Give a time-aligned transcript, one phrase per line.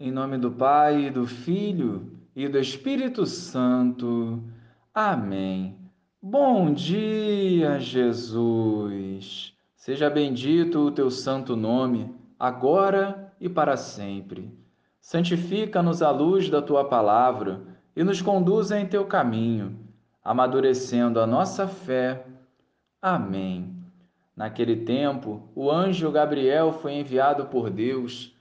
[0.00, 4.40] Em nome do Pai, do Filho e do Espírito Santo.
[4.94, 5.76] Amém.
[6.22, 9.52] Bom dia, Jesus.
[9.74, 14.56] Seja bendito o teu santo nome, agora e para sempre.
[15.00, 17.60] Santifica-nos à luz da tua palavra
[17.96, 19.80] e nos conduza em teu caminho,
[20.22, 22.24] amadurecendo a nossa fé.
[23.02, 23.74] Amém.
[24.36, 28.37] Naquele tempo, o anjo Gabriel foi enviado por Deus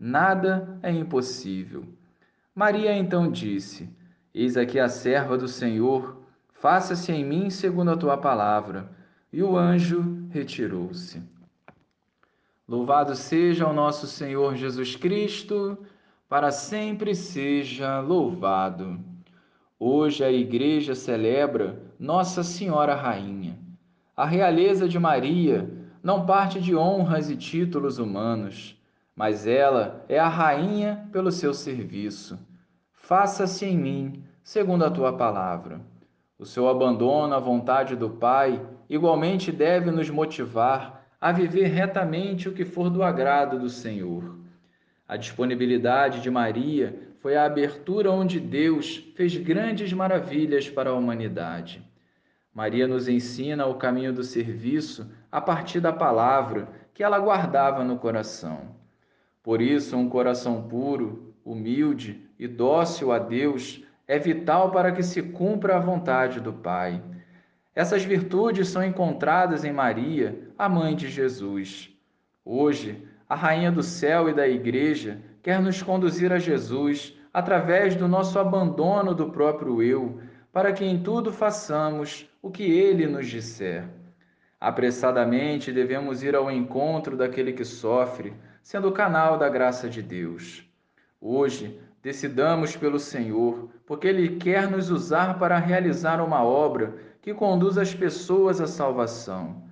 [0.00, 1.84] nada é impossível.
[2.54, 3.86] Maria então disse:
[4.34, 6.22] Eis aqui a serva do Senhor,
[6.54, 8.90] faça-se em mim segundo a tua palavra.
[9.30, 11.22] E o anjo retirou-se.
[12.66, 15.78] Louvado seja o nosso Senhor Jesus Cristo,
[16.28, 18.98] para sempre seja louvado.
[19.78, 23.58] Hoje a Igreja celebra Nossa Senhora Rainha.
[24.16, 25.70] A realeza de Maria
[26.02, 28.79] não parte de honras e títulos humanos
[29.14, 32.38] mas ela é a rainha pelo seu serviço.
[32.92, 35.80] Faça-se em mim, segundo a tua palavra.
[36.38, 42.52] O seu abandono à vontade do Pai igualmente deve nos motivar a viver retamente o
[42.52, 44.38] que for do agrado do Senhor.
[45.06, 51.84] A disponibilidade de Maria foi a abertura onde Deus fez grandes maravilhas para a humanidade.
[52.54, 57.98] Maria nos ensina o caminho do serviço a partir da palavra que ela guardava no
[57.98, 58.79] coração.
[59.50, 65.20] Por isso, um coração puro, humilde e dócil a Deus é vital para que se
[65.20, 67.02] cumpra a vontade do Pai.
[67.74, 71.90] Essas virtudes são encontradas em Maria, a mãe de Jesus.
[72.44, 78.06] Hoje, a Rainha do Céu e da Igreja quer nos conduzir a Jesus através do
[78.06, 80.20] nosso abandono do próprio eu,
[80.52, 83.88] para que em tudo façamos o que ele nos disser.
[84.60, 88.32] Apressadamente devemos ir ao encontro daquele que sofre,
[88.62, 90.64] sendo o canal da graça de Deus.
[91.20, 97.76] Hoje, decidamos pelo Senhor, porque Ele quer nos usar para realizar uma obra que conduz
[97.76, 99.62] as pessoas à salvação.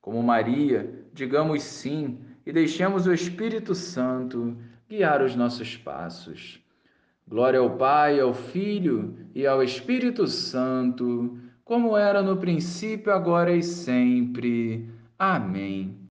[0.00, 4.56] Como Maria, digamos sim e deixemos o Espírito Santo
[4.88, 6.60] guiar os nossos passos.
[7.26, 13.62] Glória ao Pai, ao Filho e ao Espírito Santo como era no princípio, agora e
[13.62, 14.86] sempre.
[15.18, 15.96] Amém.